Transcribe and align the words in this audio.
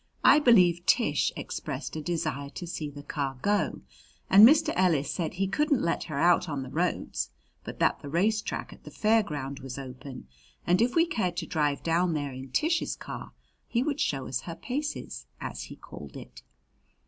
I 0.23 0.39
believe 0.39 0.83
Tish 0.87 1.31
expressed 1.37 1.95
a 1.95 2.01
desire 2.01 2.49
to 2.49 2.65
see 2.65 2.89
the 2.89 3.03
car 3.03 3.37
go, 3.43 3.81
and 4.31 4.47
Mr. 4.47 4.73
Ellis 4.75 5.11
said 5.11 5.35
he 5.35 5.47
couldn't 5.47 5.83
let 5.83 6.05
her 6.05 6.17
out 6.17 6.49
on 6.49 6.63
the 6.63 6.71
roads, 6.71 7.29
but 7.63 7.77
that 7.77 7.99
the 7.99 8.09
race 8.09 8.41
track 8.41 8.73
at 8.73 8.83
the 8.83 8.89
fair 8.89 9.21
ground 9.21 9.59
was 9.59 9.77
open 9.77 10.27
and 10.65 10.81
if 10.81 10.95
we 10.95 11.05
cared 11.05 11.37
to 11.37 11.45
drive 11.45 11.83
down 11.83 12.15
there 12.15 12.33
in 12.33 12.49
Tish's 12.49 12.95
car 12.95 13.33
he 13.67 13.83
would 13.83 13.99
show 13.99 14.27
us 14.27 14.41
her 14.41 14.55
paces, 14.55 15.27
as 15.39 15.65
he 15.65 15.75
called 15.75 16.17
it. 16.17 16.41